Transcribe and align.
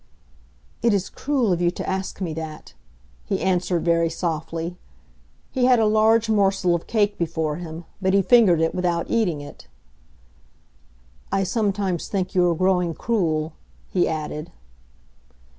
"It 0.81 0.95
is 0.95 1.11
cruel 1.11 1.51
of 1.53 1.61
you 1.61 1.69
to 1.69 1.87
ask 1.87 2.21
me 2.21 2.33
that," 2.33 2.73
he 3.23 3.39
answered, 3.39 3.85
very 3.85 4.09
softly. 4.09 4.75
He 5.51 5.65
had 5.65 5.77
a 5.77 5.85
large 5.85 6.27
morsel 6.27 6.73
of 6.73 6.87
cake 6.87 7.19
before 7.19 7.57
him; 7.57 7.85
but 8.01 8.15
he 8.15 8.23
fingered 8.23 8.61
it 8.61 8.73
without 8.73 9.11
eating 9.11 9.41
it. 9.41 9.67
"I 11.31 11.43
sometimes 11.43 12.07
think 12.07 12.33
you 12.33 12.49
are 12.49 12.55
growing 12.55 12.95
cruel," 12.95 13.53
he 13.91 14.07
added. 14.07 14.51